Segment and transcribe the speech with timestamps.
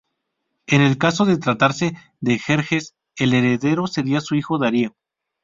[0.65, 4.95] En el caso de tratarse de Jerjes, el heredero sería su hijo Darío.